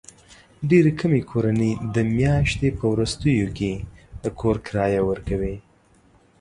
ډېرې 0.69 0.91
کمې 0.99 1.21
کورنۍ 1.31 1.71
د 1.95 1.97
میاشتې 2.17 2.69
په 2.79 2.85
وروستیو 2.93 3.47
کې 3.57 3.71
د 4.23 4.25
کور 4.39 4.55
کرایه 4.65 5.01
ورکوي. 5.09 5.55